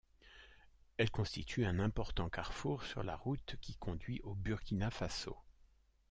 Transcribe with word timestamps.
Elle 0.97 1.11
constitue 1.11 1.63
un 1.63 1.77
important 1.77 2.27
carrefour 2.27 2.81
sur 2.85 3.03
la 3.03 3.15
route 3.15 3.57
qui 3.61 3.75
conduit 3.77 4.19
au 4.23 4.33
Burkina 4.33 4.89
Faso. 4.89 5.37